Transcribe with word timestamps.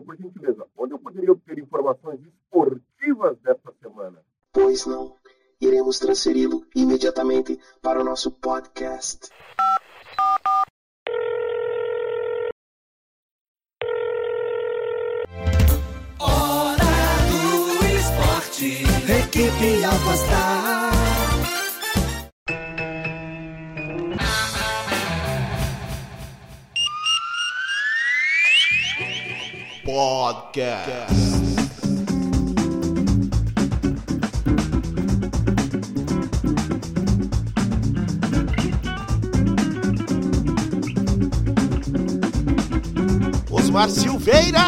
Por 0.00 0.16
gentileza, 0.16 0.66
onde 0.76 0.94
eu 0.94 0.98
poderia 0.98 1.32
obter 1.32 1.58
informações 1.58 2.20
esportivas 2.20 3.38
desta 3.38 3.72
semana? 3.82 4.18
Pois 4.52 4.86
não. 4.86 5.16
Iremos 5.60 5.98
transferi-lo 5.98 6.66
imediatamente 6.74 7.58
para 7.80 8.00
o 8.00 8.04
nosso 8.04 8.30
podcast. 8.30 9.30
Hora 16.20 16.92
do 17.30 17.86
esporte. 17.86 18.82
Equipe 19.10 19.84
Alpastar. 19.84 20.83
Podcast. 29.84 31.14
Osmar 43.50 43.90
Silveira. 43.90 44.60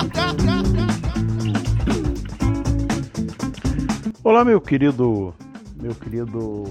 Olá, 4.23 4.45
meu 4.45 4.61
querido, 4.61 5.35
meu 5.81 5.95
querido 5.95 6.65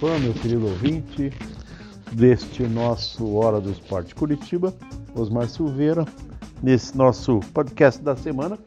fã, 0.00 0.18
meu 0.18 0.32
querido 0.32 0.68
ouvinte 0.68 1.30
deste 2.12 2.62
nosso 2.62 3.34
Hora 3.34 3.60
do 3.60 3.70
Esporte 3.70 4.14
Curitiba, 4.14 4.74
Osmar 5.14 5.48
Silveira, 5.48 6.06
nesse 6.62 6.96
nosso 6.96 7.40
podcast 7.52 8.02
da 8.02 8.16
semana, 8.16 8.58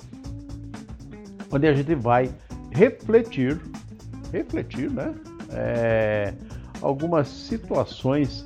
onde 1.51 1.67
a 1.67 1.73
gente 1.73 1.93
vai 1.95 2.29
refletir, 2.71 3.59
refletir, 4.31 4.89
né? 4.89 5.13
É, 5.49 6.33
algumas 6.81 7.27
situações 7.27 8.45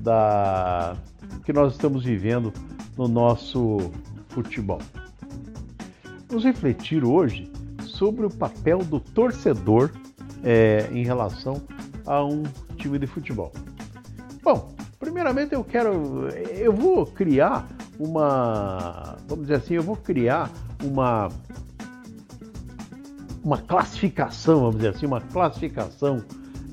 da 0.00 0.96
que 1.44 1.52
nós 1.52 1.72
estamos 1.72 2.04
vivendo 2.04 2.52
no 2.96 3.06
nosso 3.06 3.92
futebol. 4.28 4.80
Vamos 6.28 6.44
refletir 6.44 7.04
hoje 7.04 7.50
sobre 7.82 8.26
o 8.26 8.30
papel 8.30 8.78
do 8.78 8.98
torcedor 8.98 9.92
é, 10.42 10.88
em 10.90 11.04
relação 11.04 11.62
a 12.04 12.24
um 12.24 12.42
time 12.76 12.98
de 12.98 13.06
futebol. 13.06 13.52
Bom, 14.42 14.74
primeiramente 14.98 15.54
eu 15.54 15.62
quero, 15.62 16.28
eu 16.28 16.72
vou 16.72 17.06
criar 17.06 17.66
uma, 17.98 19.16
vamos 19.26 19.46
dizer 19.46 19.56
assim, 19.56 19.74
eu 19.74 19.82
vou 19.82 19.96
criar 19.96 20.50
uma 20.82 21.28
uma 23.46 23.58
classificação, 23.58 24.58
vamos 24.58 24.76
dizer 24.76 24.88
assim, 24.88 25.06
uma 25.06 25.20
classificação 25.20 26.20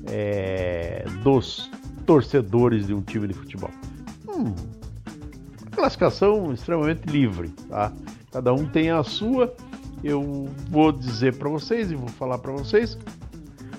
é, 0.08 1.04
dos 1.22 1.70
torcedores 2.04 2.88
de 2.88 2.94
um 2.94 3.00
time 3.00 3.28
de 3.28 3.34
futebol. 3.34 3.70
Hum, 4.28 4.52
uma 5.62 5.70
classificação 5.70 6.52
extremamente 6.52 7.06
livre, 7.06 7.50
tá? 7.68 7.92
Cada 8.32 8.52
um 8.52 8.66
tem 8.66 8.90
a 8.90 9.04
sua. 9.04 9.54
Eu 10.02 10.48
vou 10.68 10.90
dizer 10.90 11.36
para 11.36 11.48
vocês 11.48 11.92
e 11.92 11.94
vou 11.94 12.08
falar 12.08 12.38
para 12.38 12.50
vocês 12.52 12.98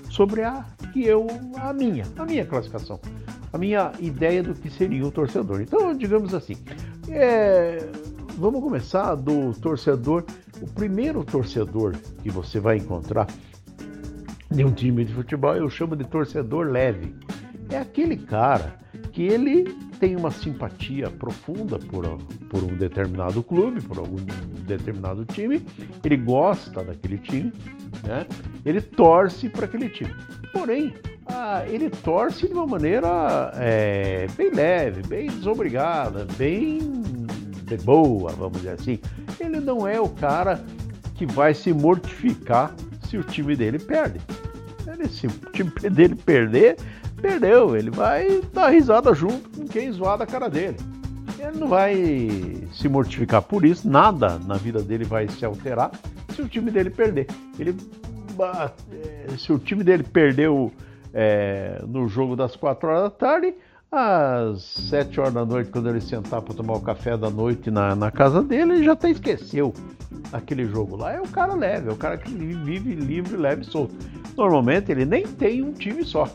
sobre 0.10 0.44
a 0.44 0.66
que 0.94 1.04
eu 1.04 1.28
a 1.58 1.74
minha, 1.74 2.06
a 2.18 2.26
minha 2.26 2.46
classificação, 2.46 2.98
a 3.52 3.58
minha 3.58 3.92
ideia 4.00 4.42
do 4.42 4.56
que 4.56 4.70
seria 4.70 5.06
o 5.06 5.12
torcedor. 5.12 5.60
Então, 5.60 5.94
digamos 5.94 6.34
assim, 6.34 6.56
é, 7.10 7.90
vamos 8.38 8.62
começar 8.62 9.16
do 9.16 9.54
torcedor. 9.54 10.24
O 10.62 10.68
primeiro 10.68 11.24
torcedor 11.24 11.96
que 12.24 12.30
você 12.30 12.60
vai 12.60 12.78
encontrar 12.78 13.28
de 14.50 14.64
um 14.64 14.72
time 14.72 15.04
de 15.04 15.14
futebol 15.14 15.56
eu 15.56 15.70
chamo 15.70 15.96
de 15.96 16.06
torcedor 16.06 16.68
leve. 16.68 17.14
É 17.70 17.78
aquele 17.78 18.16
cara 18.16 18.80
que 19.12 19.24
ele 19.24 19.76
tem 20.00 20.16
uma 20.16 20.32
simpatia 20.32 21.10
profunda 21.10 21.80
por, 21.80 22.06
por 22.50 22.64
um 22.64 22.76
determinado 22.76 23.42
clube, 23.42 23.82
por 23.82 23.98
algum 23.98 24.18
determinado 24.66 25.26
time, 25.26 25.66
ele 26.04 26.18
gosta 26.18 26.84
daquele 26.84 27.18
time, 27.18 27.52
né? 28.04 28.26
ele 28.66 28.82
torce 28.82 29.50
para 29.50 29.66
aquele 29.66 29.90
time. 29.90 30.14
Porém, 30.52 30.94
ah, 31.28 31.64
ele 31.68 31.90
torce 31.90 32.48
de 32.48 32.54
uma 32.54 32.68
maneira 32.68 33.52
é, 33.56 34.28
bem 34.38 34.52
leve, 34.52 35.02
bem 35.08 35.28
desobrigada, 35.28 36.28
bem 36.38 36.80
de 37.64 37.78
boa, 37.78 38.32
vamos 38.32 38.58
dizer 38.60 38.72
assim. 38.72 39.00
Ele 39.40 39.60
não 39.60 39.88
é 39.88 40.00
o 40.00 40.10
cara 40.10 40.64
que 41.16 41.26
vai 41.26 41.54
se 41.54 41.74
mortificar 41.74 42.74
se 43.10 43.18
o 43.18 43.24
time 43.24 43.56
dele 43.56 43.80
perde. 43.80 44.20
Ele, 44.88 45.08
se 45.08 45.28
o 45.28 45.32
time 45.52 45.72
dele 45.90 46.16
perder, 46.16 46.78
perdeu. 47.22 47.76
Ele 47.76 47.90
vai 47.90 48.42
dar 48.54 48.70
risada 48.70 49.14
junto 49.14 49.50
com 49.50 49.68
quem 49.68 49.92
zoar 49.92 50.18
da 50.18 50.26
cara 50.26 50.50
dele. 50.50 50.78
Ele 51.40 51.58
não 51.58 51.68
vai 51.68 52.68
se 52.74 52.88
mortificar 52.88 53.42
por 53.42 53.66
isso, 53.66 53.88
nada 53.88 54.40
na 54.40 54.56
vida 54.56 54.82
dele 54.82 55.04
vai 55.04 55.28
se 55.28 55.46
alterar 55.46 55.92
se 56.34 56.42
o 56.42 56.48
time 56.48 56.72
dele 56.72 56.90
perder. 56.90 57.28
Ele, 57.58 57.76
se 59.38 59.52
o 59.52 59.60
time 59.60 59.84
dele 59.84 60.04
perdeu 60.04 60.72
é, 61.18 61.82
no 61.88 62.10
jogo 62.10 62.36
das 62.36 62.58
4 62.58 62.90
horas 62.90 63.04
da 63.04 63.10
tarde, 63.10 63.56
às 63.90 64.62
7 64.62 65.22
horas 65.22 65.34
da 65.34 65.46
noite, 65.46 65.72
quando 65.72 65.90
ele 65.90 66.02
sentar 66.02 66.42
para 66.42 66.54
tomar 66.54 66.74
o 66.74 66.82
café 66.82 67.16
da 67.16 67.30
noite 67.30 67.72
na, 67.72 67.96
na 67.96 68.12
casa 68.12 68.44
dele, 68.44 68.74
ele 68.74 68.84
já 68.84 68.92
até 68.92 69.10
esqueceu 69.10 69.74
aquele 70.34 70.66
jogo 70.66 70.98
lá. 70.98 71.14
É 71.14 71.22
o 71.22 71.28
cara 71.28 71.54
leve, 71.54 71.88
é 71.88 71.94
o 71.94 71.96
cara 71.96 72.18
que 72.18 72.30
vive 72.30 72.94
livre, 72.96 73.38
leve 73.38 73.62
e 73.62 73.66
solto. 73.66 73.96
Normalmente 74.36 74.92
ele 74.92 75.06
nem 75.06 75.26
tem 75.26 75.64
um 75.64 75.72
time 75.72 76.04
só. 76.04 76.30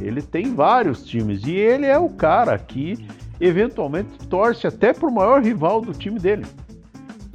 Ele 0.00 0.20
tem 0.20 0.52
vários 0.52 1.04
times 1.04 1.46
e 1.46 1.52
ele 1.52 1.86
é 1.86 1.96
o 1.96 2.08
cara 2.08 2.58
que 2.58 3.06
eventualmente 3.40 4.18
torce 4.26 4.66
até 4.66 4.92
para 4.92 5.08
o 5.08 5.14
maior 5.14 5.40
rival 5.40 5.80
do 5.80 5.92
time 5.92 6.18
dele. 6.18 6.44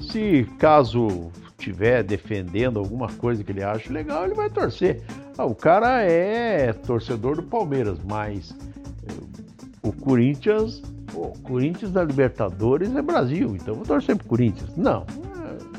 Se 0.01 0.45
caso 0.57 1.31
tiver 1.57 2.03
defendendo 2.03 2.79
alguma 2.79 3.07
coisa 3.07 3.43
que 3.43 3.51
ele 3.51 3.63
acha 3.63 3.91
legal, 3.91 4.25
ele 4.25 4.33
vai 4.33 4.49
torcer. 4.49 5.01
Ah, 5.39 5.45
o 5.45 5.55
cara 5.55 6.03
é 6.03 6.73
torcedor 6.73 7.37
do 7.37 7.43
Palmeiras, 7.43 7.97
mas 8.03 8.53
eh, 9.07 9.13
o 9.81 9.93
Corinthians, 9.93 10.83
o 11.13 11.29
Corinthians 11.43 11.93
da 11.93 12.03
Libertadores 12.03 12.93
é 12.93 13.01
Brasil, 13.01 13.55
então 13.55 13.73
vou 13.73 13.85
torcer 13.85 14.17
pro 14.17 14.27
Corinthians. 14.27 14.75
Não. 14.75 15.05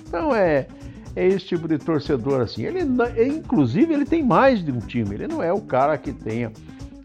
Então 0.09 0.35
é 0.35 0.67
é 1.15 1.29
esse 1.29 1.45
tipo 1.45 1.69
de 1.69 1.77
torcedor 1.77 2.41
assim. 2.41 2.63
Ele, 2.63 2.81
inclusive, 3.27 3.93
ele 3.93 4.07
tem 4.07 4.25
mais 4.25 4.65
de 4.65 4.73
um 4.73 4.79
time. 4.79 5.15
Ele 5.15 5.29
não 5.29 5.43
é 5.43 5.53
o 5.53 5.61
cara 5.61 5.99
que 5.99 6.15
tenha 6.15 6.51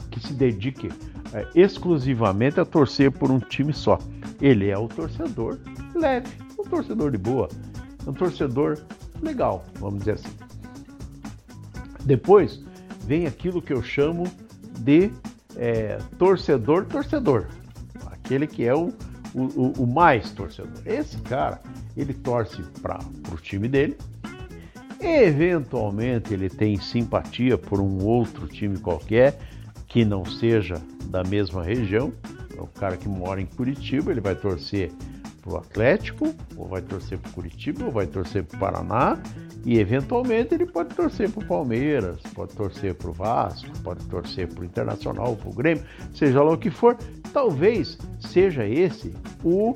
que 0.09 0.21
se 0.21 0.31
dedique 0.31 0.89
é, 1.33 1.45
exclusivamente 1.53 2.57
a 2.57 2.63
torcer 2.63 3.11
por 3.11 3.31
um 3.31 3.39
time 3.39 3.73
só. 3.73 3.99
Ele 4.39 4.69
é 4.69 4.77
o 4.77 4.87
torcedor 4.87 5.59
leve, 5.93 6.29
um 6.57 6.63
torcedor 6.63 7.11
de 7.11 7.17
boa, 7.17 7.49
um 8.07 8.13
torcedor 8.13 8.77
legal, 9.21 9.65
vamos 9.77 9.99
dizer 9.99 10.13
assim. 10.13 10.45
Depois 12.05 12.63
vem 13.05 13.25
aquilo 13.25 13.61
que 13.61 13.73
eu 13.73 13.81
chamo 13.81 14.25
de 14.79 15.11
é, 15.55 15.97
torcedor 16.17 16.85
torcedor, 16.85 17.47
aquele 18.05 18.45
que 18.45 18.63
é 18.63 18.75
o, 18.75 18.93
o, 19.33 19.73
o 19.77 19.87
mais 19.87 20.31
torcedor. 20.31 20.81
Esse 20.85 21.17
cara, 21.17 21.61
ele 21.97 22.13
torce 22.13 22.61
para 22.81 22.99
o 23.31 23.37
time 23.37 23.67
dele, 23.67 23.97
eventualmente 24.99 26.33
ele 26.33 26.49
tem 26.49 26.77
simpatia 26.77 27.57
por 27.57 27.79
um 27.79 28.03
outro 28.03 28.47
time 28.47 28.77
qualquer 28.77 29.37
que 29.87 30.05
não 30.05 30.25
seja 30.25 30.81
da 31.05 31.23
mesma 31.23 31.63
região. 31.63 32.13
É 32.57 32.61
o 32.61 32.67
cara 32.67 32.97
que 32.97 33.07
mora 33.07 33.41
em 33.41 33.45
Curitiba, 33.45 34.11
ele 34.11 34.21
vai 34.21 34.35
torcer 34.35 34.91
para 35.45 35.53
o 35.53 35.57
Atlético, 35.57 36.35
ou 36.57 36.67
vai 36.67 36.81
torcer 36.81 37.19
para 37.19 37.31
Curitiba, 37.31 37.85
ou 37.85 37.91
vai 37.91 38.07
torcer 38.07 38.43
para 38.43 38.57
o 38.57 38.59
Paraná, 38.59 39.17
e 39.63 39.77
eventualmente 39.77 40.55
ele 40.55 40.65
pode 40.65 40.95
torcer 40.95 41.29
para 41.29 41.43
o 41.43 41.47
Palmeiras, 41.47 42.19
pode 42.33 42.53
torcer 42.53 42.95
para 42.95 43.09
o 43.09 43.13
Vasco, 43.13 43.69
pode 43.83 44.03
torcer 44.05 44.47
para 44.47 44.61
o 44.61 44.65
Internacional, 44.65 45.35
para 45.35 45.49
o 45.49 45.53
Grêmio, 45.53 45.83
seja 46.13 46.41
lá 46.41 46.51
o 46.51 46.57
que 46.57 46.71
for. 46.71 46.97
Talvez 47.31 47.97
seja 48.19 48.65
esse 48.67 49.13
o 49.43 49.73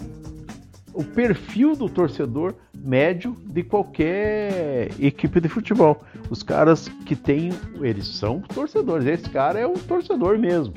o 0.91 1.03
perfil 1.03 1.75
do 1.75 1.87
torcedor 1.87 2.55
médio 2.73 3.37
de 3.45 3.63
qualquer 3.63 4.89
equipe 4.99 5.39
de 5.39 5.47
futebol. 5.47 6.03
Os 6.31 6.41
caras 6.41 6.89
que 7.05 7.15
têm, 7.15 7.51
eles 7.79 8.07
são 8.07 8.41
torcedores. 8.41 9.05
Esse 9.05 9.29
cara 9.29 9.59
é 9.59 9.67
um 9.67 9.75
torcedor 9.75 10.37
mesmo. 10.39 10.73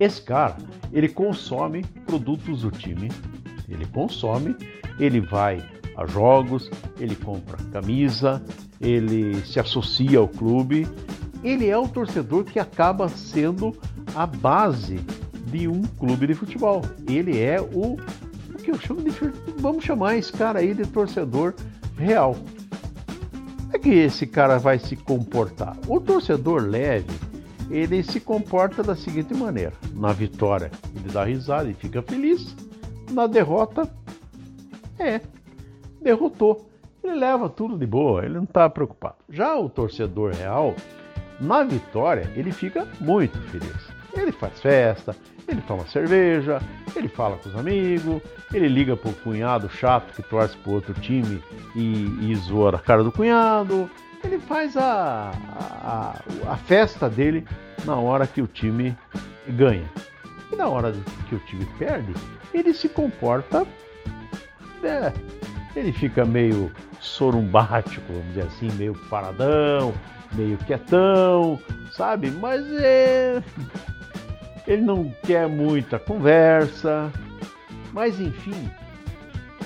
Esse 0.00 0.22
cara, 0.22 0.56
ele 0.92 1.08
consome 1.08 1.84
produtos 2.06 2.62
do 2.62 2.70
time, 2.70 3.10
ele 3.68 3.86
consome, 3.86 4.56
ele 4.98 5.20
vai 5.20 5.62
a 5.96 6.06
jogos, 6.06 6.70
ele 6.98 7.16
compra 7.16 7.58
camisa, 7.72 8.42
ele 8.80 9.34
se 9.44 9.58
associa 9.58 10.18
ao 10.18 10.28
clube. 10.28 10.86
Ele 11.42 11.68
é 11.68 11.76
o 11.76 11.88
torcedor 11.88 12.44
que 12.44 12.58
acaba 12.58 13.08
sendo 13.08 13.76
a 14.14 14.26
base 14.26 15.00
de 15.46 15.68
um 15.68 15.82
clube 15.82 16.26
de 16.26 16.34
futebol. 16.34 16.82
Ele 17.08 17.38
é 17.38 17.60
o 17.60 17.96
que 18.62 18.70
eu 18.70 18.78
chamo 18.78 19.02
de. 19.02 19.10
Vamos 19.58 19.84
chamar 19.84 20.16
esse 20.16 20.32
cara 20.32 20.60
aí 20.60 20.74
de 20.74 20.86
torcedor 20.86 21.54
real. 21.96 22.36
É 23.72 23.78
que 23.78 23.90
esse 23.90 24.26
cara 24.26 24.58
vai 24.58 24.78
se 24.78 24.94
comportar. 24.96 25.76
O 25.86 26.00
torcedor 26.00 26.62
leve, 26.62 27.06
ele 27.70 28.02
se 28.02 28.20
comporta 28.20 28.82
da 28.82 28.96
seguinte 28.96 29.34
maneira: 29.34 29.72
na 29.94 30.12
vitória, 30.12 30.70
ele 30.94 31.12
dá 31.12 31.24
risada 31.24 31.68
e 31.68 31.74
fica 31.74 32.02
feliz, 32.02 32.54
na 33.10 33.26
derrota, 33.26 33.90
é, 34.98 35.20
derrotou. 36.00 36.68
Ele 37.02 37.14
leva 37.14 37.48
tudo 37.48 37.78
de 37.78 37.86
boa, 37.86 38.24
ele 38.24 38.34
não 38.34 38.44
está 38.44 38.68
preocupado. 38.68 39.16
Já 39.30 39.56
o 39.56 39.68
torcedor 39.68 40.34
real, 40.34 40.74
na 41.40 41.62
vitória, 41.62 42.30
ele 42.34 42.52
fica 42.52 42.86
muito 43.00 43.40
feliz. 43.48 43.88
Ele 44.14 44.32
faz 44.32 44.60
festa, 44.60 45.14
ele 45.46 45.62
toma 45.62 45.86
cerveja, 45.86 46.60
ele 46.96 47.08
fala 47.08 47.36
com 47.36 47.48
os 47.48 47.56
amigos, 47.56 48.20
ele 48.52 48.68
liga 48.68 48.96
pro 48.96 49.12
cunhado 49.12 49.68
chato 49.68 50.12
que 50.12 50.22
torce 50.22 50.56
pro 50.58 50.72
outro 50.72 50.92
time 50.94 51.42
e, 51.74 52.30
e 52.30 52.34
zoa 52.36 52.76
a 52.76 52.78
cara 52.78 53.04
do 53.04 53.12
cunhado. 53.12 53.88
Ele 54.22 54.38
faz 54.38 54.76
a, 54.76 55.32
a, 55.82 56.14
a 56.52 56.56
festa 56.56 57.08
dele 57.08 57.46
na 57.84 57.96
hora 57.96 58.26
que 58.26 58.42
o 58.42 58.46
time 58.46 58.96
ganha. 59.48 59.88
E 60.52 60.56
na 60.56 60.68
hora 60.68 60.92
que 61.28 61.34
o 61.34 61.38
time 61.40 61.66
perde, 61.78 62.12
ele 62.52 62.74
se 62.74 62.88
comporta. 62.88 63.66
É, 64.82 65.12
ele 65.74 65.92
fica 65.92 66.24
meio 66.24 66.72
sorumbático, 67.00 68.04
vamos 68.12 68.28
dizer 68.28 68.42
assim, 68.42 68.70
meio 68.72 68.94
paradão, 69.08 69.94
meio 70.32 70.56
quietão, 70.58 71.60
sabe? 71.92 72.30
Mas 72.30 72.64
é 72.72 73.42
ele 74.68 74.82
não 74.82 75.10
quer 75.24 75.48
muita 75.48 75.98
conversa, 75.98 77.10
mas 77.90 78.20
enfim, 78.20 78.70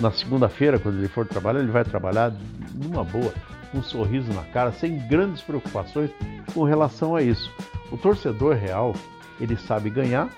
na 0.01 0.13
segunda-feira, 0.13 0.79
quando 0.79 0.99
ele 0.99 1.09
for 1.09 1.27
trabalhar, 1.27 1.59
ele 1.59 1.73
vai 1.73 1.85
trabalhar 1.85 2.33
numa 2.73 3.03
boa, 3.03 3.35
um 3.75 3.83
sorriso 3.83 4.33
na 4.33 4.43
cara, 4.45 4.73
sem 4.73 4.99
grandes 5.09 5.43
preocupações 5.43 6.11
com 6.53 6.65
relação 6.65 7.17
a 7.17 7.23
isso. 7.23 7.51
O 7.91 7.97
torcedor 7.97 8.57
real, 8.57 8.95
ele 9.41 9.57
sabe 9.57 9.91
ganhar 9.91 10.31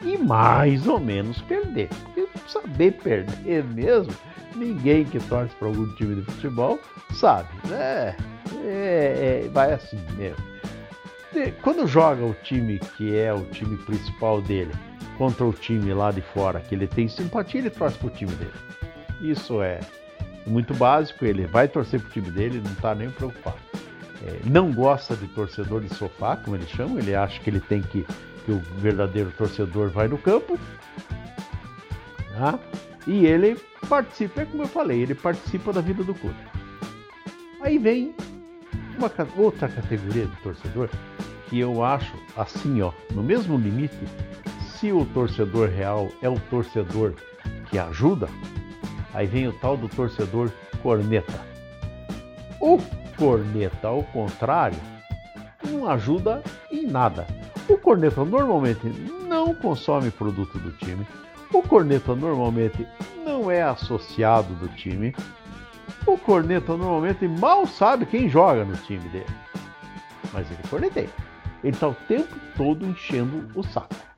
e 0.00 0.16
mais 0.16 0.86
ou 0.86 0.98
menos 0.98 1.40
perder. 1.42 1.88
Porque 2.04 2.28
saber 2.48 2.92
perder 2.92 3.64
mesmo, 3.64 4.12
ninguém 4.54 5.04
que 5.04 5.18
torce 5.20 5.54
para 5.56 5.68
algum 5.68 5.86
time 5.94 6.16
de 6.16 6.22
futebol 6.22 6.78
sabe. 7.12 7.48
É, 7.70 8.14
é, 8.64 9.42
é 9.44 9.48
vai 9.52 9.72
assim 9.72 9.98
mesmo 10.16 10.50
quando 11.62 11.86
joga 11.86 12.24
o 12.24 12.34
time 12.34 12.78
que 12.96 13.16
é 13.16 13.32
o 13.32 13.44
time 13.46 13.76
principal 13.76 14.42
dele 14.42 14.72
contra 15.16 15.44
o 15.44 15.52
time 15.52 15.92
lá 15.92 16.10
de 16.10 16.20
fora 16.20 16.60
que 16.60 16.74
ele 16.74 16.86
tem 16.86 17.08
simpatia, 17.08 17.60
ele 17.60 17.70
torce 17.70 17.98
pro 17.98 18.10
time 18.10 18.32
dele. 18.32 18.52
Isso 19.20 19.62
é 19.62 19.80
muito 20.46 20.74
básico, 20.74 21.24
ele 21.24 21.46
vai 21.46 21.68
torcer 21.68 22.00
pro 22.00 22.10
time 22.10 22.30
dele, 22.30 22.60
não 22.64 22.72
está 22.72 22.94
nem 22.94 23.10
preocupado. 23.10 23.58
É, 24.26 24.40
não 24.44 24.72
gosta 24.72 25.16
de 25.16 25.26
torcedor 25.28 25.80
de 25.80 25.94
sofá, 25.94 26.36
como 26.36 26.56
eles 26.56 26.68
chamam, 26.68 26.98
ele 26.98 27.14
acha 27.14 27.40
que 27.40 27.48
ele 27.48 27.60
tem 27.60 27.80
que, 27.80 28.06
que 28.44 28.52
o 28.52 28.60
verdadeiro 28.78 29.32
torcedor 29.36 29.90
vai 29.90 30.08
no 30.08 30.18
campo. 30.18 30.58
Tá? 32.36 32.58
E 33.06 33.26
ele 33.26 33.58
participa, 33.88 34.42
é 34.42 34.44
como 34.44 34.62
eu 34.62 34.68
falei, 34.68 35.02
ele 35.02 35.14
participa 35.14 35.72
da 35.72 35.80
vida 35.80 36.04
do 36.04 36.14
clube. 36.14 36.36
Aí 37.62 37.78
vem 37.78 38.14
uma 38.98 39.10
outra 39.36 39.68
categoria 39.68 40.26
de 40.26 40.36
torcedor 40.36 40.88
que 41.48 41.58
eu 41.58 41.82
acho 41.82 42.12
assim, 42.36 42.80
ó, 42.80 42.92
no 43.12 43.22
mesmo 43.22 43.58
limite, 43.58 43.98
se 44.78 44.92
o 44.92 45.04
torcedor 45.06 45.68
real 45.68 46.08
é 46.22 46.28
o 46.28 46.38
torcedor 46.38 47.14
que 47.68 47.78
ajuda, 47.78 48.28
aí 49.14 49.26
vem 49.26 49.48
o 49.48 49.52
tal 49.52 49.76
do 49.76 49.88
torcedor 49.88 50.50
corneta. 50.82 51.40
O 52.60 52.78
corneta, 53.16 53.88
ao 53.88 54.02
contrário, 54.04 54.78
não 55.64 55.88
ajuda 55.88 56.42
em 56.70 56.86
nada. 56.86 57.26
O 57.68 57.76
corneta 57.78 58.24
normalmente 58.24 58.86
não 59.28 59.54
consome 59.54 60.10
produto 60.10 60.58
do 60.58 60.72
time. 60.72 61.06
O 61.52 61.62
corneta 61.62 62.14
normalmente 62.14 62.86
não 63.24 63.50
é 63.50 63.62
associado 63.62 64.54
do 64.54 64.68
time. 64.68 65.14
O 66.06 66.16
corneta 66.18 66.76
normalmente 66.76 67.26
mal 67.26 67.66
sabe 67.66 68.06
quem 68.06 68.28
joga 68.28 68.64
no 68.64 68.76
time 68.76 69.08
dele. 69.08 69.26
Mas 70.32 70.50
ele 70.50 70.60
corneteia. 70.68 71.10
Ele 71.62 71.74
está 71.74 71.88
o 71.88 71.94
tempo 72.08 72.34
todo 72.56 72.86
enchendo 72.86 73.48
o 73.54 73.62
saco. 73.62 74.09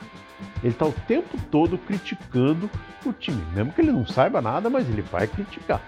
Ele 0.62 0.72
está 0.72 0.86
o 0.86 0.92
tempo 0.92 1.36
todo 1.50 1.76
criticando 1.76 2.70
o 3.04 3.12
time, 3.12 3.42
mesmo 3.54 3.72
que 3.72 3.80
ele 3.80 3.92
não 3.92 4.06
saiba 4.06 4.40
nada, 4.40 4.70
mas 4.70 4.88
ele 4.88 5.02
vai 5.02 5.26
criticar. 5.26 5.80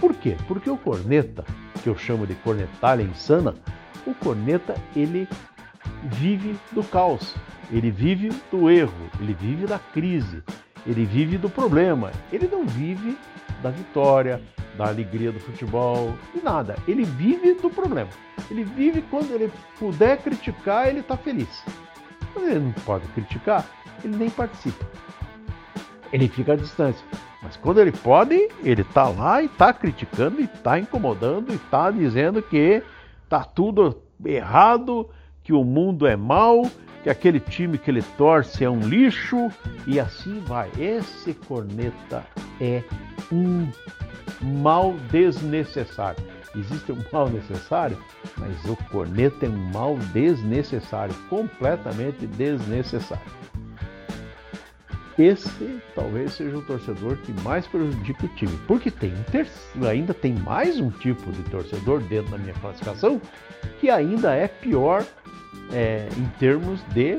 Por 0.00 0.14
quê? 0.14 0.36
Porque 0.48 0.70
o 0.70 0.76
corneta, 0.76 1.44
que 1.82 1.88
eu 1.88 1.96
chamo 1.96 2.26
de 2.26 2.34
cornetalha 2.36 3.02
insana, 3.02 3.54
o 4.06 4.14
corneta 4.14 4.74
ele 4.96 5.28
vive 6.04 6.58
do 6.72 6.82
caos, 6.82 7.34
ele 7.70 7.90
vive 7.90 8.30
do 8.50 8.70
erro, 8.70 9.10
ele 9.20 9.34
vive 9.34 9.66
da 9.66 9.78
crise, 9.78 10.42
ele 10.86 11.04
vive 11.04 11.38
do 11.38 11.48
problema, 11.48 12.10
ele 12.32 12.48
não 12.48 12.66
vive 12.66 13.16
da 13.62 13.70
vitória, 13.70 14.42
da 14.76 14.88
alegria 14.88 15.30
do 15.30 15.40
futebol 15.40 16.14
e 16.34 16.40
nada. 16.40 16.76
Ele 16.88 17.04
vive 17.04 17.54
do 17.54 17.70
problema. 17.70 18.08
Ele 18.50 18.64
vive 18.64 19.02
quando 19.02 19.32
ele 19.32 19.52
puder 19.78 20.18
criticar, 20.18 20.88
ele 20.88 21.00
está 21.00 21.16
feliz. 21.16 21.62
Quando 22.32 22.48
ele 22.48 22.60
não 22.60 22.72
pode 22.72 23.06
criticar, 23.08 23.64
ele 24.04 24.16
nem 24.16 24.30
participa. 24.30 24.84
Ele 26.12 26.28
fica 26.28 26.52
à 26.52 26.56
distância. 26.56 27.04
Mas 27.42 27.56
quando 27.56 27.80
ele 27.80 27.92
pode, 27.92 28.48
ele 28.62 28.82
está 28.82 29.08
lá 29.08 29.42
e 29.42 29.46
está 29.46 29.72
criticando, 29.72 30.40
e 30.40 30.44
está 30.44 30.78
incomodando, 30.78 31.52
e 31.52 31.56
está 31.56 31.90
dizendo 31.90 32.40
que 32.40 32.82
está 33.24 33.42
tudo 33.42 34.00
errado, 34.24 35.10
que 35.42 35.52
o 35.52 35.64
mundo 35.64 36.06
é 36.06 36.16
mau, 36.16 36.62
que 37.02 37.10
aquele 37.10 37.40
time 37.40 37.78
que 37.78 37.90
ele 37.90 38.02
torce 38.16 38.64
é 38.64 38.70
um 38.70 38.80
lixo, 38.80 39.50
e 39.86 39.98
assim 39.98 40.38
vai. 40.46 40.70
Esse 40.78 41.34
corneta 41.34 42.24
é 42.60 42.84
um 43.32 43.68
mal 44.40 44.94
desnecessário. 45.10 46.22
Existe 46.54 46.92
um 46.92 47.02
mal 47.10 47.28
necessário, 47.28 47.98
mas 48.36 48.64
o 48.66 48.76
corneta 48.90 49.46
é 49.46 49.48
um 49.48 49.70
mal 49.72 49.96
desnecessário, 50.12 51.14
completamente 51.28 52.26
desnecessário. 52.26 53.24
Esse 55.18 55.78
talvez 55.94 56.32
seja 56.32 56.56
o 56.56 56.62
torcedor 56.62 57.16
que 57.18 57.32
mais 57.42 57.66
prejudica 57.66 58.24
o 58.24 58.28
time, 58.30 58.56
porque 58.66 58.90
tem 58.90 59.12
um 59.12 59.86
ainda 59.86 60.14
tem 60.14 60.32
mais 60.34 60.80
um 60.80 60.90
tipo 60.90 61.30
de 61.32 61.42
torcedor 61.44 62.00
dentro 62.04 62.30
da 62.30 62.38
minha 62.38 62.54
classificação 62.54 63.20
que 63.78 63.90
ainda 63.90 64.34
é 64.34 64.48
pior 64.48 65.04
é, 65.72 66.08
em 66.16 66.26
termos 66.38 66.80
de, 66.94 67.16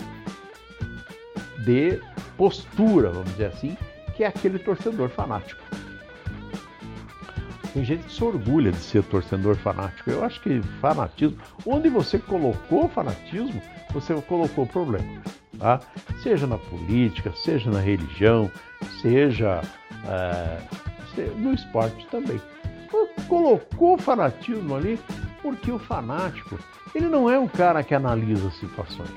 de 1.59 1.99
postura, 2.35 3.11
vamos 3.11 3.29
dizer 3.31 3.47
assim, 3.47 3.77
que 4.15 4.23
é 4.23 4.27
aquele 4.27 4.57
torcedor 4.57 5.09
fanático. 5.09 5.61
Tem 7.73 7.83
gente 7.83 8.03
que 8.03 8.13
se 8.13 8.23
orgulha 8.23 8.71
de 8.71 8.77
ser 8.77 9.03
torcedor 9.03 9.55
fanático. 9.55 10.09
Eu 10.09 10.23
acho 10.23 10.39
que 10.41 10.61
fanatismo, 10.79 11.37
onde 11.65 11.89
você 11.89 12.19
colocou 12.19 12.87
fanatismo, 12.87 13.59
você 13.91 14.13
colocou 14.21 14.67
problema. 14.67 15.23
Tá? 15.63 15.79
Seja 16.21 16.45
na 16.45 16.57
política, 16.57 17.31
seja 17.33 17.71
na 17.71 17.79
religião, 17.79 18.51
seja 19.01 19.61
é, 20.05 20.59
no 21.37 21.53
esporte 21.53 22.05
também. 22.07 22.41
Colocou 23.29 23.97
fanatismo 23.97 24.75
ali 24.75 24.99
porque 25.41 25.71
o 25.71 25.79
fanático 25.79 26.59
ele 26.93 27.07
não 27.07 27.29
é 27.29 27.39
um 27.39 27.47
cara 27.47 27.81
que 27.81 27.95
analisa 27.95 28.51
situações. 28.51 29.09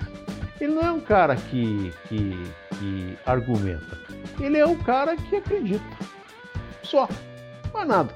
Ele 0.61 0.73
não 0.73 0.83
é 0.83 0.93
um 0.93 1.01
cara 1.01 1.35
que, 1.35 1.93
que, 2.09 2.41
que 2.79 3.19
argumenta. 3.27 3.99
Ele 4.39 4.57
é 4.57 4.65
um 4.65 4.77
cara 4.77 5.17
que 5.17 5.35
acredita. 5.35 5.85
Só. 6.85 7.09
Mais 7.75 7.89
nada 7.89 8.15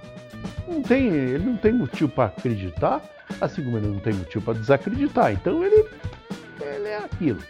não 0.69 0.83
tem, 0.83 1.09
ele 1.09 1.45
não 1.45 1.57
tem 1.57 1.73
motivo 1.73 2.09
para 2.09 2.27
acreditar, 2.27 3.03
assim 3.41 3.65
como 3.65 3.77
ele 3.77 3.89
não 3.89 3.99
tem 3.99 4.15
motivo 4.15 4.45
para 4.45 4.55
desacreditar. 4.55 5.33
Então 5.33 5.65
ele, 5.65 5.85
ele 6.61 6.89
é 6.89 6.99
aquilo. 6.99 7.41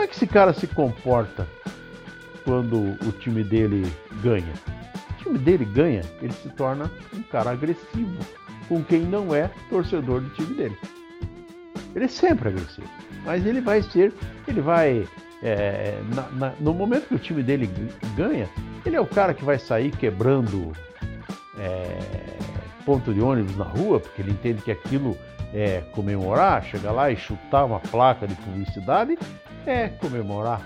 Como 0.00 0.08
é 0.08 0.12
que 0.12 0.16
esse 0.16 0.26
cara 0.26 0.54
se 0.54 0.66
comporta 0.66 1.46
quando 2.42 2.96
o 3.06 3.12
time 3.12 3.44
dele 3.44 3.86
ganha? 4.22 4.54
O 5.10 5.22
time 5.22 5.38
dele 5.38 5.66
ganha, 5.66 6.00
ele 6.22 6.32
se 6.32 6.48
torna 6.48 6.90
um 7.12 7.20
cara 7.20 7.50
agressivo 7.50 8.16
com 8.66 8.82
quem 8.82 9.00
não 9.00 9.34
é 9.34 9.50
torcedor 9.68 10.22
do 10.22 10.30
time 10.30 10.54
dele. 10.54 10.78
Ele 11.94 12.06
é 12.06 12.08
sempre 12.08 12.48
agressivo, 12.48 12.88
mas 13.26 13.44
ele 13.44 13.60
vai 13.60 13.82
ser, 13.82 14.10
ele 14.48 14.62
vai 14.62 15.06
é, 15.42 16.00
na, 16.14 16.30
na, 16.30 16.54
no 16.58 16.72
momento 16.72 17.08
que 17.08 17.16
o 17.16 17.18
time 17.18 17.42
dele 17.42 17.68
ganha, 18.16 18.48
ele 18.86 18.96
é 18.96 19.00
o 19.02 19.06
cara 19.06 19.34
que 19.34 19.44
vai 19.44 19.58
sair 19.58 19.90
quebrando 19.90 20.72
é, 21.58 21.98
ponto 22.86 23.12
de 23.12 23.20
ônibus 23.20 23.54
na 23.54 23.64
rua, 23.64 24.00
porque 24.00 24.22
ele 24.22 24.30
entende 24.30 24.62
que 24.62 24.70
aquilo 24.70 25.14
é 25.52 25.82
comemorar, 25.92 26.64
chegar 26.64 26.92
lá 26.92 27.10
e 27.10 27.16
chutar 27.16 27.64
uma 27.64 27.80
placa 27.80 28.26
de 28.26 28.34
publicidade 28.36 29.18
é 29.66 29.88
comemorar. 29.88 30.62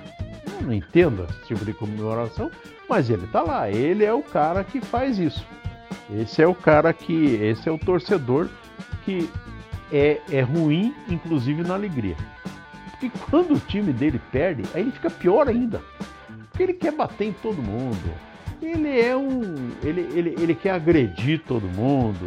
não 0.60 0.72
entendo 0.72 1.26
esse 1.28 1.48
tipo 1.48 1.64
de 1.64 1.72
comemoração, 1.72 2.50
mas 2.88 3.10
ele 3.10 3.24
está 3.24 3.42
lá, 3.42 3.70
ele 3.70 4.04
é 4.04 4.12
o 4.12 4.22
cara 4.22 4.62
que 4.62 4.80
faz 4.80 5.18
isso. 5.18 5.44
Esse 6.12 6.42
é 6.42 6.46
o 6.46 6.54
cara 6.54 6.92
que, 6.92 7.34
esse 7.36 7.68
é 7.68 7.72
o 7.72 7.78
torcedor 7.78 8.48
que 9.04 9.28
é, 9.92 10.20
é 10.30 10.40
ruim, 10.40 10.94
inclusive 11.08 11.62
na 11.62 11.74
alegria. 11.74 12.16
Porque 12.90 13.10
quando 13.30 13.54
o 13.54 13.60
time 13.60 13.92
dele 13.92 14.20
perde, 14.30 14.62
aí 14.74 14.82
ele 14.82 14.92
fica 14.92 15.10
pior 15.10 15.48
ainda. 15.48 15.82
Porque 16.50 16.62
ele 16.62 16.74
quer 16.74 16.92
bater 16.92 17.28
em 17.28 17.32
todo 17.32 17.60
mundo. 17.60 18.14
Ele 18.62 19.00
é 19.00 19.16
um. 19.16 19.72
Ele, 19.82 20.00
ele, 20.14 20.36
ele 20.40 20.54
quer 20.54 20.70
agredir 20.70 21.42
todo 21.46 21.66
mundo. 21.68 22.26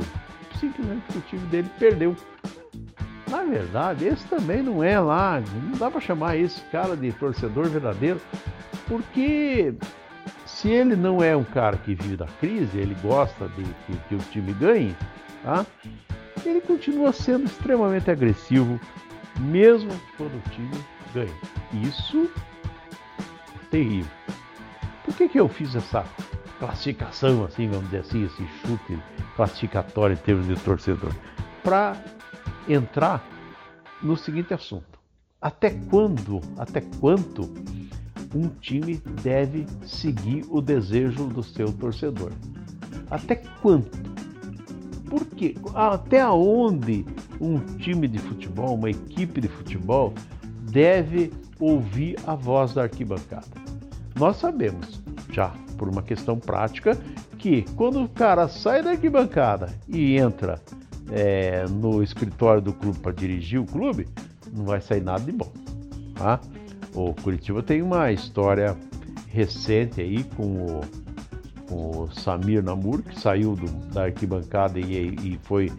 Simplesmente 0.59 1.01
porque 1.07 1.19
o 1.19 1.21
time 1.21 1.47
dele 1.47 1.69
perdeu. 1.79 2.15
Verdade, 3.49 4.05
esse 4.05 4.27
também 4.27 4.61
não 4.61 4.83
é 4.83 4.99
lá. 4.99 5.41
Não 5.63 5.77
dá 5.77 5.89
para 5.89 6.01
chamar 6.01 6.35
esse 6.35 6.61
cara 6.65 6.95
de 6.95 7.11
torcedor 7.13 7.69
verdadeiro. 7.69 8.21
Porque 8.87 9.73
se 10.45 10.69
ele 10.69 10.95
não 10.95 11.21
é 11.23 11.35
um 11.35 11.43
cara 11.43 11.77
que 11.77 11.93
vive 11.93 12.17
da 12.17 12.27
crise, 12.39 12.77
ele 12.77 12.95
gosta 13.01 13.47
de 13.49 13.63
que, 13.63 13.97
que 14.09 14.15
o 14.15 14.19
time 14.31 14.53
ganhe, 14.53 14.95
tá? 15.43 15.65
ele 16.45 16.61
continua 16.61 17.11
sendo 17.11 17.45
extremamente 17.45 18.09
agressivo, 18.09 18.79
mesmo 19.39 19.91
quando 20.17 20.35
o 20.35 20.49
time 20.49 20.71
ganha. 21.13 21.33
Isso 21.73 22.29
é 23.55 23.69
terrível. 23.69 24.11
Por 25.03 25.15
que, 25.15 25.29
que 25.29 25.39
eu 25.39 25.47
fiz 25.47 25.75
essa 25.75 26.05
classificação, 26.59 27.45
assim, 27.45 27.69
vamos 27.69 27.85
dizer 27.85 27.99
assim, 27.99 28.25
esse 28.25 28.47
chute 28.61 28.99
classificatório 29.35 30.13
em 30.13 30.17
termos 30.17 30.47
de 30.47 30.55
torcedor? 30.55 31.11
Para 31.63 31.95
entrar 32.67 33.23
no 34.01 34.15
seguinte 34.15 34.53
assunto. 34.53 34.99
Até 35.41 35.69
quando, 35.69 36.41
até 36.57 36.81
quanto 36.99 37.49
um 38.33 38.47
time 38.49 38.97
deve 39.21 39.65
seguir 39.85 40.45
o 40.49 40.61
desejo 40.61 41.27
do 41.27 41.43
seu 41.43 41.71
torcedor? 41.71 42.31
Até 43.09 43.35
quanto? 43.35 43.97
Por 45.09 45.25
quê? 45.25 45.55
Até 45.73 46.27
onde 46.27 47.05
um 47.39 47.59
time 47.77 48.07
de 48.07 48.19
futebol, 48.19 48.75
uma 48.75 48.89
equipe 48.89 49.39
de 49.39 49.47
futebol, 49.47 50.13
deve 50.71 51.31
ouvir 51.59 52.17
a 52.25 52.35
voz 52.35 52.73
da 52.73 52.83
arquibancada? 52.83 53.47
Nós 54.15 54.37
sabemos, 54.37 55.01
já 55.31 55.53
por 55.77 55.87
uma 55.87 56.01
questão 56.01 56.37
prática, 56.39 56.97
que 57.37 57.61
quando 57.75 58.03
o 58.03 58.09
cara 58.09 58.47
sai 58.47 58.81
da 58.81 58.91
arquibancada 58.91 59.73
e 59.87 60.17
entra 60.17 60.59
é, 61.11 61.65
no 61.67 62.03
escritório 62.03 62.61
do 62.61 62.73
clube 62.73 62.99
para 62.99 63.11
dirigir 63.11 63.59
o 63.59 63.65
clube, 63.65 64.07
não 64.53 64.65
vai 64.65 64.81
sair 64.81 65.01
nada 65.01 65.23
de 65.23 65.31
bom. 65.31 65.51
Tá? 66.15 66.39
O 66.93 67.13
Curitiba 67.13 67.61
tem 67.61 67.81
uma 67.81 68.11
história 68.11 68.75
recente 69.29 70.01
aí 70.01 70.23
com 70.23 70.65
o 70.65 70.81
com 71.67 72.03
o 72.03 72.11
Samir 72.11 72.63
Namur, 72.63 73.01
que 73.03 73.19
saiu 73.19 73.55
do, 73.55 73.69
da 73.93 74.05
arquibancada 74.05 74.79
e, 74.79 75.09
e 75.09 75.39
foi 75.43 75.71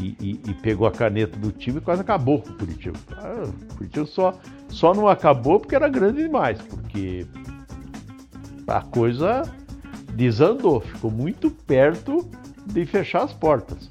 e, 0.00 0.16
e, 0.20 0.50
e, 0.50 0.54
pegou 0.54 0.88
a 0.88 0.90
caneta 0.90 1.38
do 1.38 1.52
time 1.52 1.78
e 1.78 1.80
quase 1.80 2.00
acabou 2.00 2.40
com 2.40 2.50
o 2.50 2.54
Curitiba. 2.54 2.98
Ah, 3.12 3.44
o 3.44 3.74
Curitiba 3.76 4.06
só, 4.06 4.34
só 4.68 4.92
não 4.92 5.06
acabou 5.06 5.60
porque 5.60 5.76
era 5.76 5.88
grande 5.88 6.22
demais, 6.22 6.60
porque 6.62 7.24
a 8.66 8.80
coisa 8.80 9.42
desandou, 10.14 10.80
ficou 10.80 11.12
muito 11.12 11.48
perto 11.48 12.28
de 12.66 12.84
fechar 12.84 13.22
as 13.22 13.32
portas. 13.32 13.88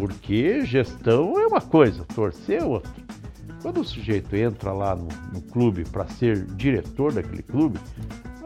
Porque 0.00 0.64
gestão 0.64 1.38
é 1.38 1.46
uma 1.46 1.60
coisa, 1.60 2.06
torcer 2.14 2.62
é 2.62 2.64
outra. 2.64 2.90
Quando 3.60 3.82
o 3.82 3.84
sujeito 3.84 4.34
entra 4.34 4.72
lá 4.72 4.96
no, 4.96 5.08
no 5.30 5.42
clube 5.42 5.84
para 5.84 6.08
ser 6.08 6.46
diretor 6.56 7.12
daquele 7.12 7.42
clube, 7.42 7.78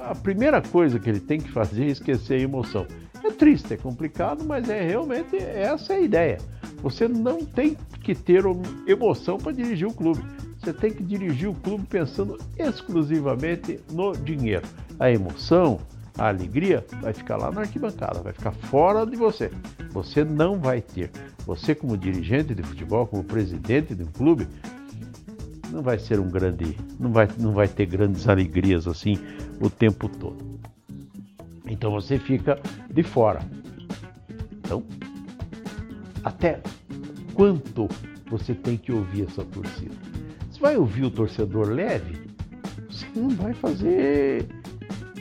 a 0.00 0.16
primeira 0.16 0.60
coisa 0.60 0.98
que 0.98 1.08
ele 1.08 1.20
tem 1.20 1.40
que 1.40 1.52
fazer 1.52 1.84
é 1.84 1.90
esquecer 1.90 2.40
a 2.40 2.42
emoção. 2.42 2.88
É 3.22 3.30
triste, 3.30 3.72
é 3.72 3.76
complicado, 3.76 4.44
mas 4.44 4.68
é 4.68 4.82
realmente 4.82 5.36
essa 5.36 5.92
é 5.92 5.96
a 5.98 6.00
ideia. 6.00 6.38
Você 6.82 7.06
não 7.06 7.44
tem 7.44 7.76
que 8.02 8.16
ter 8.16 8.42
emoção 8.88 9.38
para 9.38 9.52
dirigir 9.52 9.86
o 9.86 9.94
clube. 9.94 10.22
Você 10.58 10.72
tem 10.72 10.90
que 10.90 11.04
dirigir 11.04 11.48
o 11.48 11.54
clube 11.54 11.86
pensando 11.88 12.36
exclusivamente 12.58 13.78
no 13.92 14.12
dinheiro. 14.12 14.66
A 14.98 15.08
emoção, 15.08 15.78
a 16.18 16.28
alegria 16.28 16.84
vai 17.00 17.12
ficar 17.12 17.36
lá 17.36 17.50
na 17.50 17.62
arquibancada, 17.62 18.20
vai 18.20 18.32
ficar 18.32 18.52
fora 18.52 19.04
de 19.04 19.16
você. 19.16 19.50
Você 19.90 20.24
não 20.24 20.58
vai 20.58 20.80
ter. 20.80 21.10
Você, 21.46 21.74
como 21.74 21.96
dirigente 21.96 22.54
de 22.54 22.62
futebol, 22.62 23.06
como 23.06 23.24
presidente 23.24 23.94
de 23.94 24.02
um 24.02 24.12
clube, 24.12 24.46
não 25.70 25.82
vai 25.82 25.98
ser 25.98 26.20
um 26.20 26.30
grande, 26.30 26.76
não 26.98 27.10
vai, 27.10 27.28
não 27.38 27.52
vai 27.52 27.66
ter 27.66 27.86
grandes 27.86 28.28
alegrias 28.28 28.86
assim 28.86 29.18
o 29.60 29.68
tempo 29.68 30.08
todo. 30.08 30.60
Então 31.66 31.90
você 31.90 32.18
fica 32.18 32.60
de 32.90 33.02
fora. 33.02 33.40
Então, 34.52 34.84
até 36.22 36.60
quanto 37.34 37.88
você 38.30 38.54
tem 38.54 38.76
que 38.76 38.92
ouvir 38.92 39.26
essa 39.26 39.44
torcida? 39.44 39.94
Você 40.50 40.60
vai 40.60 40.76
ouvir 40.76 41.04
o 41.04 41.10
torcedor 41.10 41.68
leve? 41.68 42.24
Você 42.88 43.06
não 43.16 43.30
vai 43.30 43.52
fazer 43.52 44.46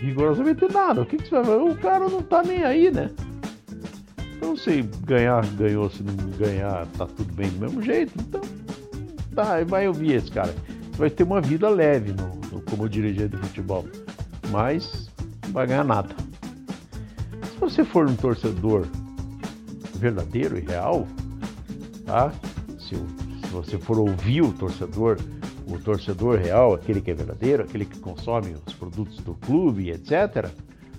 rigorosamente 0.03 0.65
nada. 0.71 1.01
O 1.01 1.05
que, 1.05 1.17
que 1.17 1.29
você 1.29 1.35
vai 1.35 1.45
fazer? 1.45 1.61
O 1.61 1.75
cara 1.77 2.09
não 2.09 2.21
tá 2.21 2.43
nem 2.43 2.63
aí, 2.63 2.91
né? 2.91 3.09
Então 4.35 4.57
se 4.57 4.81
ganhar, 5.05 5.45
ganhou, 5.53 5.89
se 5.89 6.03
não 6.03 6.13
ganhar, 6.37 6.85
tá 6.97 7.05
tudo 7.05 7.33
bem 7.33 7.49
do 7.49 7.59
mesmo 7.59 7.81
jeito. 7.81 8.11
Então 8.19 8.41
tá, 9.33 9.63
vai 9.63 9.87
ouvir 9.87 10.13
esse 10.13 10.29
cara. 10.29 10.53
Vai 10.97 11.09
ter 11.09 11.23
uma 11.23 11.39
vida 11.39 11.69
leve 11.69 12.11
no, 12.11 12.27
no, 12.51 12.61
como 12.63 12.89
dirigente 12.89 13.29
de 13.29 13.37
futebol, 13.37 13.85
mas 14.51 15.09
não 15.45 15.53
vai 15.53 15.65
ganhar 15.65 15.85
nada. 15.85 16.13
Se 17.53 17.59
você 17.59 17.85
for 17.85 18.07
um 18.07 18.15
torcedor 18.15 18.85
verdadeiro 19.95 20.57
e 20.57 20.61
real, 20.61 21.07
tá? 22.05 22.31
Se, 22.77 22.95
se 22.95 23.51
você 23.51 23.79
for 23.79 23.97
ouvir 23.97 24.41
o 24.41 24.51
torcedor, 24.51 25.17
o 25.67 25.77
torcedor 25.77 26.37
real, 26.37 26.73
aquele 26.73 27.01
que 27.01 27.11
é 27.11 27.13
verdadeiro, 27.13 27.63
aquele 27.63 27.85
que 27.85 27.99
consome 27.99 28.55
os 28.65 28.73
produtos 28.73 29.17
do 29.17 29.33
clube, 29.35 29.89
etc. 29.89 30.49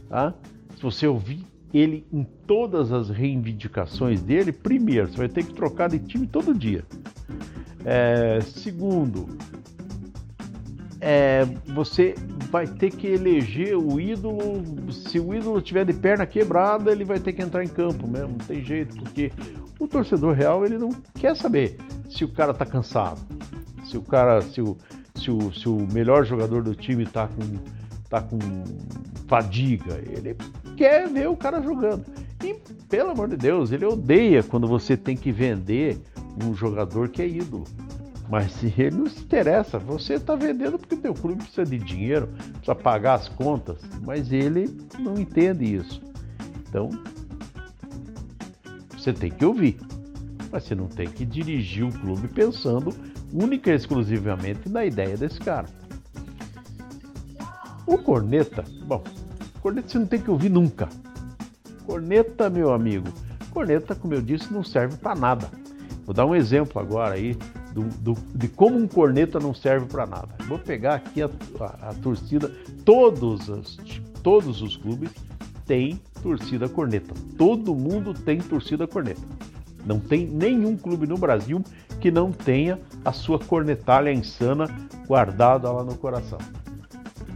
Tá? 0.09 0.35
Se 0.77 0.83
você 0.83 1.07
ouvir 1.07 1.45
ele 1.73 2.07
em 2.13 2.23
todas 2.47 2.93
as 2.93 3.11
reivindicações 3.11 4.23
dele, 4.23 4.53
primeiro, 4.53 5.09
você 5.09 5.17
vai 5.17 5.29
ter 5.29 5.45
que 5.45 5.53
trocar 5.53 5.89
de 5.89 5.99
time 5.99 6.27
todo 6.27 6.55
dia. 6.55 6.85
É, 7.85 8.41
segundo, 8.41 9.29
é, 11.01 11.45
você 11.75 12.15
vai 12.51 12.67
ter 12.67 12.91
que 12.91 13.09
eleger 13.09 13.77
o 13.77 14.01
ídolo. 14.01 14.63
Se 14.91 15.19
o 15.19 15.35
ídolo 15.35 15.61
tiver 15.61 15.85
de 15.85 15.93
perna 15.93 16.25
quebrada, 16.25 16.93
ele 16.93 17.05
vai 17.05 17.19
ter 17.19 17.33
que 17.33 17.43
entrar 17.43 17.65
em 17.65 17.69
campo 17.69 18.07
mesmo. 18.07 18.29
Não 18.29 18.47
tem 18.47 18.65
jeito, 18.65 18.97
porque 18.97 19.33
o 19.79 19.89
torcedor 19.89 20.35
real 20.35 20.65
ele 20.65 20.79
não 20.79 20.91
quer 21.15 21.37
saber 21.37 21.77
se 22.09 22.25
o 22.25 22.29
cara 22.29 22.53
está 22.53 22.65
cansado, 22.65 23.21
se 23.95 23.99
o 23.99 24.03
cara, 24.03 24.43
se 24.43 24.61
o, 24.61 24.77
se 25.15 25.31
o, 25.31 25.53
se 25.53 25.69
o 25.69 25.87
melhor 25.93 26.25
jogador 26.25 26.65
do 26.65 26.75
time 26.75 27.05
está 27.05 27.29
com, 27.29 27.43
tá 28.11 28.21
com 28.21 28.39
fadiga. 29.29 30.01
Ele 30.11 30.37
quer 30.77 31.09
ver 31.09 31.29
o 31.29 31.37
cara 31.37 31.63
jogando. 31.63 32.05
E 32.43 32.55
pelo 32.89 33.11
amor 33.11 33.29
de 33.29 33.37
Deus, 33.37 33.71
ele 33.71 33.87
odeia 33.87 34.43
quando 34.43 34.67
você 34.67 34.97
tem 34.97 35.17
que 35.17 35.31
vender 35.31 35.97
um 36.45 36.53
jogador 36.55 37.09
que 37.09 37.23
é 37.23 37.29
ídolo. 37.29 37.65
Mas 38.29 38.53
se 38.53 38.75
ele 38.77 38.97
não 38.97 39.07
se 39.07 39.21
interessa, 39.21 39.79
você 39.79 40.15
está 40.15 40.35
vendendo 40.35 40.77
porque 40.77 40.97
o 40.97 40.99
teu 40.99 41.15
clube 41.15 41.45
precisa 41.45 41.65
de 41.65 41.79
dinheiro, 41.79 42.27
precisa 42.55 42.75
pagar 42.75 43.15
as 43.15 43.29
contas, 43.29 43.79
mas 44.03 44.33
ele 44.33 44.77
não 44.99 45.15
entende 45.15 45.73
isso. 45.73 46.03
Então, 46.69 46.91
você 48.97 49.13
tem 49.13 49.31
que 49.31 49.45
ouvir, 49.45 49.79
mas 50.51 50.65
você 50.65 50.75
não 50.75 50.89
tem 50.89 51.07
que 51.07 51.25
dirigir 51.25 51.85
o 51.85 51.93
clube 51.93 52.27
pensando 52.29 52.93
única 53.35 53.71
e 53.71 53.75
exclusivamente 53.75 54.69
na 54.69 54.87
ideia 54.87 55.17
desse 55.17 55.41
cara. 55.41 55.67
O 57.85 57.99
corneta, 57.99 58.65
bom, 58.87 59.03
corneta 59.61 59.89
você 59.89 59.99
não 59.99 60.07
tem 60.07 60.21
que 60.21 60.31
ouvir 60.31 60.49
nunca. 60.49 60.89
Corneta, 61.85 62.49
meu 62.49 62.73
amigo, 62.73 63.09
corneta, 63.51 63.95
como 63.95 64.15
eu 64.15 64.23
disse, 64.23 64.53
não 64.53 64.63
serve 64.63 64.97
para 64.97 65.15
nada. 65.15 65.51
Vou 66.07 66.15
dar 66.15 66.25
um 66.25 66.35
exemplo 66.35 66.81
agora 66.81 67.15
aí 67.15 67.37
do, 67.75 67.83
do, 67.99 68.15
de 68.35 68.47
como 68.47 68.79
um 68.79 68.87
corneta 68.87 69.41
não 69.41 69.53
serve 69.53 69.87
para 69.87 70.07
nada. 70.07 70.29
Vou 70.47 70.59
pegar 70.59 70.95
aqui 70.95 71.23
a, 71.23 71.29
a, 71.61 71.91
a 71.91 71.95
torcida, 71.95 72.49
todos, 72.85 73.51
as, 73.51 73.77
todos 74.23 74.63
os 74.63 74.77
clubes 74.77 75.11
têm 75.67 76.01
torcida 76.23 76.69
corneta. 76.69 77.13
Todo 77.37 77.75
mundo 77.75 78.15
tem 78.15 78.39
torcida 78.39 78.87
corneta. 78.87 79.23
Não 79.85 80.01
tem 80.01 80.27
nenhum 80.27 80.77
clube 80.77 81.07
no 81.07 81.19
Brasil 81.19 81.63
que 82.01 82.11
não 82.11 82.33
tenha 82.33 82.79
a 83.05 83.13
sua 83.13 83.39
cornetalha 83.39 84.13
insana 84.13 84.67
guardada 85.07 85.71
lá 85.71 85.85
no 85.85 85.97
coração. 85.97 86.39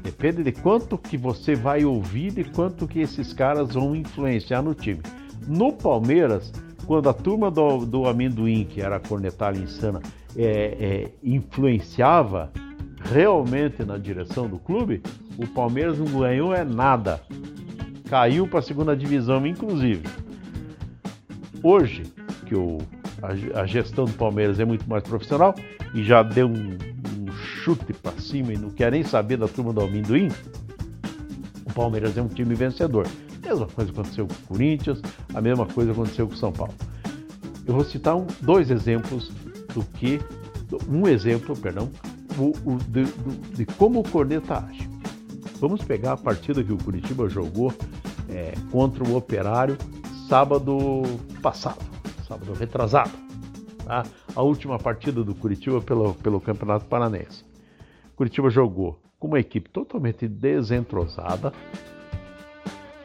Depende 0.02 0.42
de 0.42 0.52
quanto 0.52 0.96
que 0.96 1.16
você 1.16 1.54
vai 1.54 1.84
ouvir, 1.84 2.32
de 2.32 2.44
quanto 2.44 2.88
que 2.88 3.00
esses 3.00 3.32
caras 3.32 3.74
vão 3.74 3.94
influenciar 3.94 4.62
no 4.62 4.74
time. 4.74 5.00
No 5.46 5.72
Palmeiras, 5.72 6.52
quando 6.86 7.08
a 7.08 7.12
turma 7.12 7.50
do, 7.50 7.84
do 7.84 8.06
amendoim, 8.06 8.64
que 8.64 8.80
era 8.80 8.96
a 8.96 9.00
cornetalha 9.00 9.58
insana, 9.58 10.00
é, 10.36 10.44
é, 10.44 11.12
influenciava, 11.22 12.50
realmente 13.02 13.84
na 13.84 13.98
direção 13.98 14.48
do 14.48 14.58
clube, 14.58 15.02
o 15.36 15.46
Palmeiras 15.46 15.98
não 15.98 16.20
ganhou 16.20 16.54
é 16.54 16.64
nada. 16.64 17.20
Caiu 18.08 18.48
para 18.48 18.60
a 18.60 18.62
segunda 18.62 18.96
divisão, 18.96 19.46
inclusive. 19.46 20.08
Hoje, 21.62 22.04
que 22.48 22.56
o, 22.56 22.78
a, 23.22 23.60
a, 23.60 23.66
gestão 23.66 24.06
do 24.06 24.12
Palmeiras 24.14 24.58
é 24.58 24.64
muito 24.64 24.88
mais 24.88 25.02
profissional 25.02 25.54
e 25.94 26.02
já 26.02 26.22
deu 26.22 26.48
um, 26.48 26.72
um 26.72 27.32
chute 27.62 27.92
para 27.92 28.12
cima 28.12 28.54
e 28.54 28.56
não 28.56 28.70
quer 28.70 28.90
nem 28.90 29.04
saber 29.04 29.36
da 29.36 29.46
turma 29.46 29.72
do 29.72 29.82
amendoim, 29.82 30.30
o 31.66 31.72
Palmeiras 31.74 32.16
é 32.16 32.22
um 32.22 32.28
time 32.28 32.54
vencedor. 32.54 33.06
A 33.42 33.48
mesma 33.48 33.66
coisa 33.66 33.90
aconteceu 33.90 34.26
com 34.26 34.32
o 34.32 34.46
Corinthians, 34.48 35.02
a 35.34 35.40
mesma 35.40 35.66
coisa 35.66 35.92
aconteceu 35.92 36.26
com 36.26 36.34
o 36.34 36.36
São 36.36 36.52
Paulo. 36.52 36.74
Eu 37.66 37.74
vou 37.74 37.84
citar 37.84 38.16
um, 38.16 38.26
dois 38.40 38.70
exemplos 38.70 39.30
do 39.74 39.84
que, 39.84 40.18
um 40.88 41.06
exemplo, 41.06 41.54
perdão, 41.56 41.90
o, 42.38 42.52
o, 42.64 42.78
de, 42.78 43.04
de, 43.54 43.66
como 43.66 44.00
o 44.00 44.08
Corneta 44.08 44.64
age. 44.66 44.88
Vamos 45.60 45.84
pegar 45.84 46.12
a 46.12 46.16
partida 46.16 46.64
que 46.64 46.72
o 46.72 46.78
Curitiba 46.78 47.28
jogou 47.28 47.74
é, 48.28 48.54
contra 48.70 49.04
o 49.04 49.16
Operário 49.16 49.76
sábado 50.28 51.02
passado, 51.42 51.78
sábado 52.28 52.52
retrasado. 52.52 53.10
Tá? 53.84 54.04
A 54.36 54.42
última 54.42 54.78
partida 54.78 55.24
do 55.24 55.34
Curitiba 55.34 55.80
pelo, 55.80 56.14
pelo 56.14 56.40
Campeonato 56.40 56.84
Paranense. 56.84 57.42
Curitiba 58.14 58.50
jogou 58.50 59.00
com 59.18 59.28
uma 59.28 59.40
equipe 59.40 59.68
totalmente 59.70 60.28
desentrosada, 60.28 61.52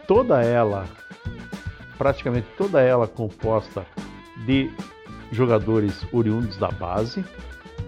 toda 0.07 0.43
ela, 0.43 0.87
praticamente 1.97 2.47
toda 2.57 2.81
ela 2.81 3.07
composta 3.07 3.85
de 4.45 4.69
jogadores 5.31 6.05
oriundos 6.11 6.57
da 6.57 6.69
base, 6.69 7.23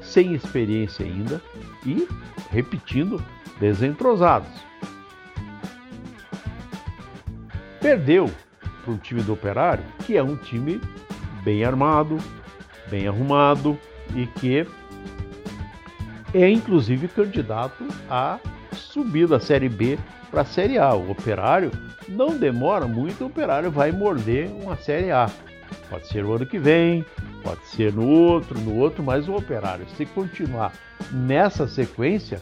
sem 0.01 0.33
experiência 0.33 1.05
ainda 1.05 1.41
e, 1.85 2.07
repetindo, 2.49 3.21
desentrosados. 3.59 4.49
Perdeu 7.79 8.31
para 8.83 8.93
um 8.93 8.97
time 8.97 9.21
do 9.21 9.33
Operário, 9.33 9.83
que 10.05 10.17
é 10.17 10.23
um 10.23 10.35
time 10.35 10.79
bem 11.45 11.63
armado, 11.63 12.17
bem 12.89 13.07
arrumado 13.07 13.79
e 14.15 14.25
que 14.25 14.67
é 16.33 16.49
inclusive 16.49 17.07
candidato 17.07 17.85
a 18.09 18.39
subir 18.73 19.27
da 19.27 19.39
Série 19.39 19.69
B 19.69 19.97
para 20.31 20.41
a 20.41 20.45
Série 20.45 20.77
A. 20.77 20.93
O 20.93 21.11
Operário 21.11 21.71
não 22.09 22.37
demora 22.37 22.87
muito, 22.87 23.23
o 23.23 23.27
Operário 23.27 23.71
vai 23.71 23.91
morder 23.91 24.49
uma 24.49 24.75
Série 24.75 25.11
A. 25.11 25.29
Pode 25.89 26.07
ser 26.07 26.25
o 26.25 26.33
ano 26.33 26.45
que 26.45 26.57
vem, 26.57 27.05
pode 27.43 27.65
ser 27.67 27.93
no 27.93 28.07
outro, 28.07 28.59
no 28.59 28.75
outro, 28.75 29.03
mas 29.03 29.29
o 29.29 29.35
Operário, 29.35 29.85
se 29.95 30.05
continuar 30.05 30.73
nessa 31.11 31.67
sequência, 31.67 32.41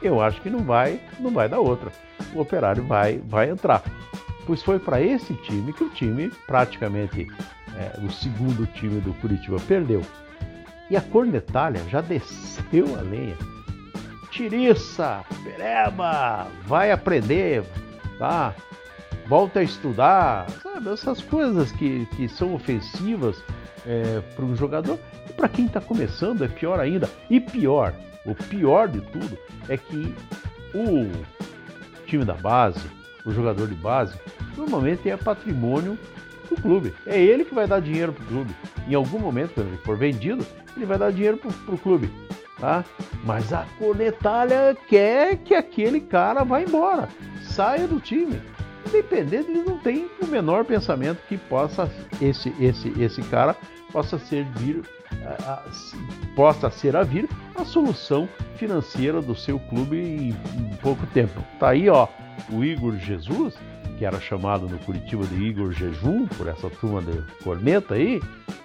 eu 0.00 0.20
acho 0.22 0.40
que 0.40 0.48
não 0.48 0.60
vai, 0.60 1.00
não 1.18 1.30
vai 1.30 1.48
dar 1.48 1.58
outra. 1.58 1.90
O 2.32 2.40
Operário 2.40 2.84
vai, 2.84 3.18
vai 3.18 3.50
entrar. 3.50 3.82
Pois 4.46 4.62
foi 4.62 4.78
para 4.78 5.00
esse 5.00 5.34
time 5.34 5.72
que 5.72 5.84
o 5.84 5.90
time, 5.90 6.30
praticamente 6.46 7.26
é, 7.80 7.98
o 8.04 8.10
segundo 8.10 8.66
time 8.66 9.00
do 9.00 9.14
Curitiba, 9.14 9.56
perdeu. 9.66 10.02
E 10.90 10.96
a 10.96 11.00
cornetalha 11.00 11.80
já 11.88 12.00
desceu 12.00 12.98
a 12.98 13.00
lenha. 13.00 13.36
Tiriça, 14.30 15.24
pereba, 15.42 16.46
vai 16.66 16.92
aprender, 16.92 17.64
tá? 18.18 18.54
volta 19.30 19.60
a 19.60 19.62
estudar, 19.62 20.50
sabe? 20.60 20.90
Essas 20.90 21.22
coisas 21.22 21.70
que, 21.70 22.04
que 22.16 22.28
são 22.28 22.52
ofensivas 22.52 23.40
é, 23.86 24.20
para 24.34 24.44
um 24.44 24.56
jogador. 24.56 24.98
E 25.28 25.32
para 25.32 25.48
quem 25.48 25.66
está 25.66 25.80
começando 25.80 26.44
é 26.44 26.48
pior 26.48 26.80
ainda. 26.80 27.08
E 27.30 27.38
pior, 27.38 27.94
o 28.26 28.34
pior 28.34 28.88
de 28.88 29.00
tudo 29.00 29.38
é 29.68 29.76
que 29.76 30.12
o 30.74 31.08
time 32.06 32.24
da 32.24 32.34
base, 32.34 32.84
o 33.24 33.30
jogador 33.30 33.68
de 33.68 33.76
base, 33.76 34.18
normalmente 34.56 35.08
é 35.08 35.16
patrimônio 35.16 35.96
do 36.54 36.60
clube. 36.60 36.94
É 37.06 37.20
ele 37.20 37.44
que 37.44 37.54
vai 37.54 37.66
dar 37.66 37.80
dinheiro 37.80 38.12
para 38.12 38.24
o 38.24 38.26
clube. 38.26 38.54
Em 38.88 38.94
algum 38.94 39.18
momento, 39.18 39.54
quando 39.54 39.68
ele 39.68 39.78
for 39.78 39.96
vendido, 39.96 40.46
ele 40.76 40.86
vai 40.86 40.98
dar 40.98 41.12
dinheiro 41.12 41.38
para 41.38 41.74
o 41.74 41.78
clube. 41.78 42.10
Tá? 42.58 42.84
Mas 43.24 43.52
a 43.52 43.64
cornetalha 43.78 44.76
quer 44.88 45.36
que 45.38 45.54
aquele 45.54 46.00
cara 46.00 46.44
vá 46.44 46.60
embora, 46.60 47.08
saia 47.42 47.86
do 47.86 47.98
time 47.98 48.40
independente, 48.86 49.50
ele 49.50 49.62
não 49.62 49.78
tem 49.78 50.08
o 50.20 50.26
menor 50.26 50.64
pensamento 50.64 51.20
que 51.28 51.36
possa 51.36 51.90
esse 52.20 52.52
esse 52.60 52.88
esse 53.00 53.22
cara 53.22 53.56
possa 53.92 54.18
ser 54.18 54.44
vir 54.56 54.82
a, 55.24 55.52
a, 55.52 55.62
possa 56.34 56.70
ser 56.70 56.96
a 56.96 57.02
vir 57.02 57.28
a 57.54 57.64
solução 57.64 58.28
financeira 58.56 59.20
do 59.20 59.34
seu 59.34 59.58
clube 59.58 59.96
em, 59.96 60.28
em 60.30 60.76
pouco 60.80 61.06
tempo. 61.08 61.42
Tá 61.58 61.70
aí, 61.70 61.88
ó, 61.88 62.08
o 62.50 62.64
Igor 62.64 62.96
Jesus, 62.96 63.54
que 64.00 64.06
era 64.06 64.18
chamado 64.18 64.66
no 64.66 64.78
Curitiba 64.78 65.26
de 65.26 65.34
Igor 65.34 65.72
Jejum 65.72 66.26
por 66.26 66.48
essa 66.48 66.70
turma 66.70 67.02
de 67.02 67.20
corneta 67.44 67.96
aí. 67.96 68.18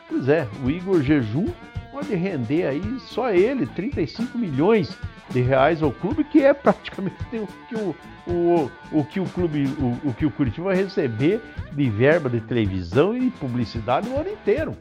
Pois 0.07 0.29
é, 0.29 0.47
o 0.63 0.69
Igor 0.69 1.01
Jejum 1.01 1.47
pode 1.91 2.15
render 2.15 2.65
aí 2.65 2.99
só 3.01 3.29
ele 3.31 3.65
35 3.65 4.37
milhões 4.37 4.97
de 5.29 5.41
reais 5.41 5.83
ao 5.83 5.91
clube, 5.91 6.23
que 6.23 6.41
é 6.41 6.53
praticamente 6.53 7.17
o 7.33 7.47
que 7.67 7.75
o, 7.75 7.95
o, 8.25 8.71
o 8.93 9.03
que 9.03 9.19
o 9.19 9.25
clube, 9.25 9.65
o, 9.77 10.07
o 10.07 10.13
que 10.13 10.25
o 10.25 10.31
Curitiba 10.31 10.67
vai 10.67 10.77
receber 10.77 11.41
de 11.73 11.89
verba 11.89 12.29
de 12.29 12.39
televisão 12.39 13.13
e 13.13 13.29
publicidade 13.31 14.07
o 14.07 14.17
ano 14.17 14.29
inteiro. 14.29 14.73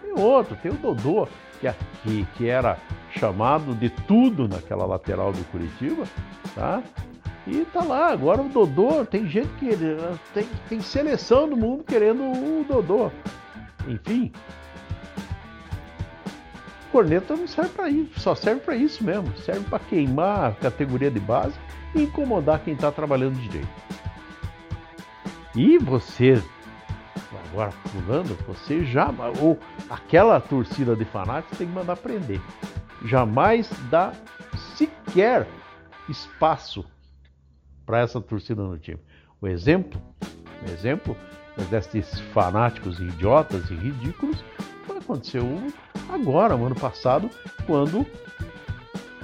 Tem 0.00 0.12
outro, 0.18 0.56
tem 0.56 0.72
o 0.72 0.76
Dodô, 0.76 1.28
que, 1.60 1.70
que, 2.02 2.26
que 2.38 2.48
era 2.48 2.78
chamado 3.10 3.74
de 3.74 3.90
tudo 3.90 4.48
naquela 4.48 4.86
lateral 4.86 5.30
do 5.30 5.44
Curitiba, 5.50 6.04
tá? 6.54 6.82
E 7.46 7.64
tá 7.66 7.82
lá, 7.82 8.10
agora 8.10 8.40
o 8.40 8.48
Dodô, 8.48 9.04
tem 9.04 9.28
gente 9.28 9.48
que 9.58 9.70
tem, 10.32 10.48
tem 10.68 10.80
seleção 10.80 11.48
do 11.48 11.56
mundo 11.56 11.84
querendo 11.84 12.22
o 12.22 12.64
Dodô. 12.66 13.10
Enfim, 13.86 14.32
corneta 16.94 17.34
não 17.34 17.48
serve 17.48 17.70
para 17.70 17.90
isso, 17.90 18.20
só 18.20 18.36
serve 18.36 18.60
para 18.60 18.76
isso 18.76 19.02
mesmo. 19.02 19.36
Serve 19.38 19.64
para 19.64 19.80
queimar 19.80 20.50
a 20.50 20.52
categoria 20.52 21.10
de 21.10 21.18
base 21.18 21.58
e 21.92 22.02
incomodar 22.02 22.60
quem 22.60 22.74
está 22.74 22.92
trabalhando 22.92 23.34
direito. 23.34 23.68
E 25.56 25.76
você, 25.76 26.40
agora 27.50 27.72
pulando, 27.90 28.38
você 28.46 28.84
já. 28.84 29.12
Ou 29.40 29.58
aquela 29.90 30.40
torcida 30.40 30.94
de 30.94 31.04
fanáticos 31.04 31.58
tem 31.58 31.66
que 31.66 31.72
mandar 31.72 31.96
prender. 31.96 32.40
Jamais 33.04 33.68
dá 33.90 34.12
sequer 34.76 35.48
espaço 36.08 36.84
para 37.84 38.00
essa 38.00 38.20
torcida 38.20 38.62
no 38.62 38.78
time. 38.78 39.00
O 39.40 39.46
exemplo, 39.46 40.00
o 40.62 40.70
exemplo 40.70 41.16
desses 41.70 42.20
fanáticos 42.32 42.98
idiotas 42.98 43.70
e 43.70 43.74
ridículos 43.74 44.42
aconteceu 45.04 45.44
agora, 46.10 46.56
no 46.56 46.66
ano 46.66 46.74
passado, 46.74 47.30
quando 47.66 48.06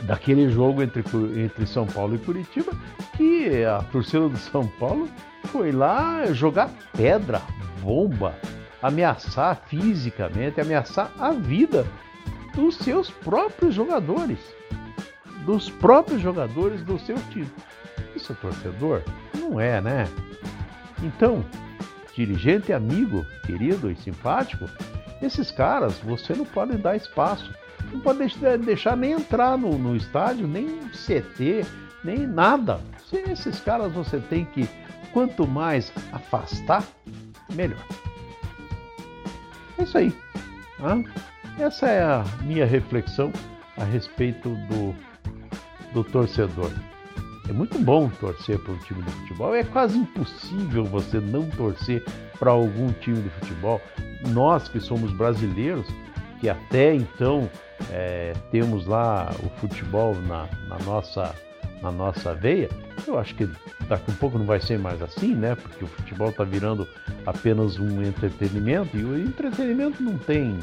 daquele 0.03 0.51
jogo 0.51 0.83
entre, 0.83 1.03
entre 1.43 1.67
São 1.67 1.87
Paulo 1.87 2.15
e 2.15 2.19
Curitiba, 2.19 2.73
que 3.17 3.65
a 3.65 3.83
torcida 3.85 4.29
do 4.29 4.37
São 4.37 4.67
Paulo 4.67 5.09
foi 5.47 5.73
lá 5.73 6.27
jogar 6.33 6.71
pedra, 6.97 7.43
bomba, 7.83 8.35
ameaçar 8.83 9.63
fisicamente, 9.67 10.61
ameaçar 10.61 11.11
a 11.19 11.33
vida 11.33 11.87
dos 12.55 12.77
seus 12.77 13.11
próprios 13.11 13.75
jogadores, 13.75 14.39
dos 15.45 15.71
próprios 15.71 16.21
jogadores 16.21 16.83
do 16.83 16.99
seu 16.99 17.17
time. 17.31 17.51
Isso 18.21 18.35
torcedor? 18.35 19.03
Não 19.35 19.59
é, 19.59 19.81
né? 19.81 20.07
Então, 21.03 21.45
dirigente 22.15 22.73
amigo, 22.73 23.25
querido 23.47 23.91
e 23.91 23.97
simpático, 23.97 24.69
esses 25.23 25.51
caras 25.51 25.99
você 25.99 26.35
não 26.35 26.45
pode 26.45 26.77
dar 26.77 26.97
espaço. 26.97 27.53
Não 27.91 28.01
pode 28.01 28.19
deixar 28.59 28.97
nem 28.97 29.13
entrar 29.13 29.57
no, 29.57 29.77
no 29.79 29.97
estádio, 29.97 30.47
nem 30.47 30.81
CT, 30.91 31.65
nem 32.05 32.27
nada. 32.27 32.81
Se 33.09 33.17
esses 33.17 33.59
caras 33.61 33.91
você 33.93 34.19
tem 34.19 34.45
que, 34.45 34.69
quanto 35.13 35.47
mais 35.47 35.91
afastar, 36.13 36.85
melhor. 37.53 37.83
É 39.79 39.83
isso 39.83 39.97
aí. 39.97 40.15
Tá? 40.79 41.03
Essa 41.59 41.89
é 41.89 42.03
a 42.03 42.25
minha 42.43 42.67
reflexão 42.67 43.33
a 43.77 43.85
respeito 43.85 44.51
do, 44.69 44.95
do 45.93 46.05
torcedor. 46.05 46.71
É 47.51 47.53
muito 47.53 47.81
bom 47.81 48.09
torcer 48.09 48.61
para 48.61 48.73
um 48.73 48.79
time 48.79 49.03
de 49.03 49.11
futebol. 49.11 49.57
É 49.57 49.65
quase 49.65 49.99
impossível 49.99 50.85
você 50.85 51.19
não 51.19 51.51
torcer 51.51 52.05
para 52.39 52.53
algum 52.53 52.93
time 52.93 53.21
de 53.21 53.29
futebol. 53.29 53.83
Nós 54.29 54.69
que 54.69 54.79
somos 54.79 55.11
brasileiros, 55.11 55.85
que 56.39 56.49
até 56.49 56.95
então 56.95 57.51
é, 57.91 58.35
temos 58.53 58.87
lá 58.87 59.35
o 59.43 59.49
futebol 59.59 60.15
na, 60.15 60.49
na, 60.69 60.79
nossa, 60.85 61.35
na 61.83 61.91
nossa 61.91 62.33
veia, 62.35 62.69
eu 63.05 63.19
acho 63.19 63.35
que 63.35 63.47
daqui 63.89 64.05
a 64.09 64.13
um 64.13 64.17
pouco 64.17 64.39
não 64.39 64.47
vai 64.47 64.61
ser 64.61 64.79
mais 64.79 65.03
assim, 65.03 65.35
né? 65.35 65.57
Porque 65.57 65.85
o 65.85 65.89
futebol 65.89 66.31
está 66.31 66.45
virando 66.45 66.87
apenas 67.27 67.81
um 67.81 68.01
entretenimento 68.01 68.97
e 68.97 69.05
o 69.05 69.19
entretenimento 69.19 70.01
não 70.01 70.17
tem 70.19 70.57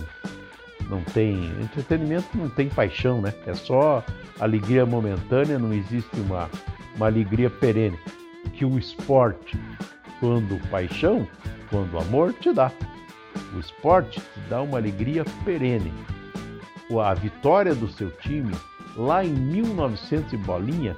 não 0.89 1.01
tem 1.01 1.51
entretenimento, 1.61 2.29
não 2.33 2.47
tem 2.47 2.69
paixão, 2.69 3.21
né? 3.21 3.33
É 3.45 3.53
só 3.53 4.01
alegria 4.39 4.85
momentânea, 4.85 5.59
não 5.59 5.73
existe 5.73 6.19
uma, 6.19 6.49
uma 6.95 7.07
alegria 7.07 7.49
perene. 7.49 7.97
Que 8.53 8.65
o 8.65 8.77
esporte, 8.77 9.59
quando 10.19 10.59
paixão, 10.69 11.27
quando 11.69 11.97
amor, 11.97 12.33
te 12.33 12.51
dá. 12.53 12.71
O 13.55 13.59
esporte 13.59 14.19
te 14.19 14.39
dá 14.49 14.61
uma 14.61 14.77
alegria 14.77 15.23
perene. 15.43 15.93
A 17.03 17.13
vitória 17.13 17.75
do 17.75 17.89
seu 17.89 18.09
time, 18.11 18.53
lá 18.95 19.23
em 19.23 19.33
1900 19.33 20.33
e 20.33 20.37
bolinha, 20.37 20.95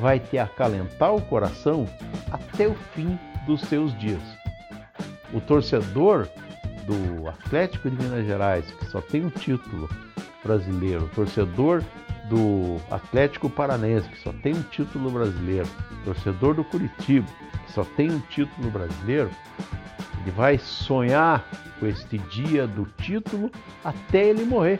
vai 0.00 0.20
te 0.20 0.38
acalentar 0.38 1.14
o 1.14 1.20
coração 1.22 1.86
até 2.30 2.68
o 2.68 2.74
fim 2.94 3.18
dos 3.46 3.60
seus 3.62 3.96
dias. 3.98 4.22
O 5.32 5.40
torcedor 5.40 6.28
do 6.86 7.28
Atlético 7.28 7.90
de 7.90 8.02
Minas 8.02 8.26
Gerais, 8.26 8.64
que 8.72 8.86
só 8.86 9.00
tem 9.00 9.24
um 9.24 9.30
título 9.30 9.88
brasileiro, 10.44 11.04
o 11.04 11.08
torcedor 11.08 11.82
do 12.28 12.80
Atlético 12.90 13.50
Paranense, 13.50 14.08
que 14.08 14.18
só 14.20 14.32
tem 14.32 14.54
um 14.54 14.62
título 14.62 15.10
brasileiro, 15.10 15.68
torcedor 16.04 16.54
do 16.54 16.64
Curitiba, 16.64 17.26
que 17.66 17.72
só 17.72 17.84
tem 17.84 18.10
um 18.10 18.20
título 18.20 18.70
brasileiro, 18.70 19.30
ele 20.20 20.30
vai 20.30 20.58
sonhar 20.58 21.44
com 21.78 21.86
este 21.86 22.18
dia 22.18 22.66
do 22.66 22.86
título 22.98 23.50
até 23.84 24.28
ele 24.28 24.44
morrer, 24.44 24.78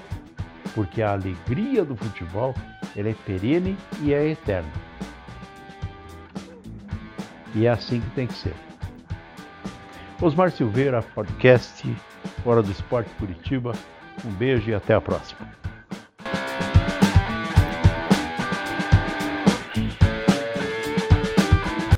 porque 0.75 1.03
a 1.03 1.13
alegria 1.13 1.85
do 1.85 1.97
futebol 1.97 2.55
ela 2.97 3.09
é 3.09 3.15
perene 3.27 3.77
e 4.01 4.15
é 4.15 4.29
eterna. 4.29 4.71
E 7.55 7.67
é 7.67 7.71
assim 7.71 8.01
que 8.01 8.11
tem 8.11 8.27
que 8.27 8.35
ser. 8.35 8.55
Osmar 10.21 10.51
Silveira, 10.53 11.03
podcast 11.03 11.85
Hora 12.45 12.63
do 12.63 12.71
Esporte 12.71 13.11
Curitiba. 13.19 13.73
Um 14.25 14.31
beijo 14.31 14.71
e 14.71 14.75
até 14.75 14.95
a 14.95 15.01
próxima. 15.01 15.62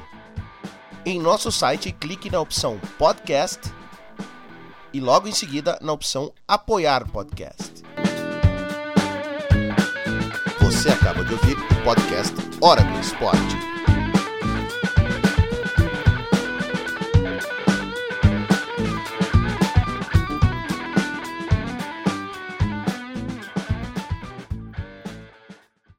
Em 1.05 1.19
nosso 1.19 1.51
site, 1.51 1.91
clique 1.91 2.31
na 2.31 2.39
opção 2.39 2.79
Podcast 2.97 3.71
e 4.91 4.99
logo 4.99 5.27
em 5.27 5.31
seguida 5.31 5.77
na 5.79 5.93
opção 5.93 6.33
Apoiar 6.47 7.07
Podcast. 7.07 7.83
Você 10.59 10.89
acaba 10.89 11.23
de 11.23 11.33
ouvir 11.33 11.55
o 11.55 11.83
podcast 11.83 12.35
Hora 12.59 12.83
do 12.83 12.99
Esporte. 12.99 13.55